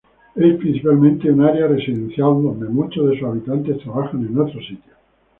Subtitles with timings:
[0.33, 4.95] Es principalmente un área residencial, donde muchos de sus habitantes trabajan en otros sitios.